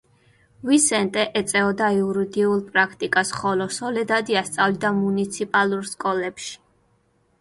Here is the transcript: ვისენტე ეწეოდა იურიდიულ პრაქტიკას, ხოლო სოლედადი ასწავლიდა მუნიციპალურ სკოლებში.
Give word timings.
ვისენტე 0.69 1.25
ეწეოდა 1.41 1.89
იურიდიულ 1.97 2.63
პრაქტიკას, 2.71 3.35
ხოლო 3.43 3.69
სოლედადი 3.77 4.39
ასწავლიდა 4.45 4.93
მუნიციპალურ 5.05 5.87
სკოლებში. 5.95 6.55